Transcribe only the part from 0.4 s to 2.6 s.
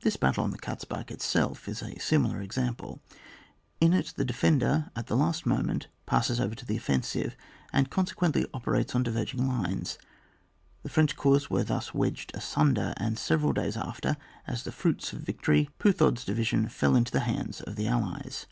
on the Katzbach itself is a similar